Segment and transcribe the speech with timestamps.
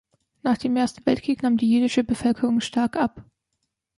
[0.41, 3.23] Nach dem ersten Weltkrieg nahm die jüdische Bevölkerung stark ab.